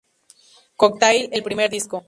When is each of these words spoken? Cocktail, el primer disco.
Cocktail, 0.77 1.29
el 1.31 1.43
primer 1.43 1.69
disco. 1.69 1.99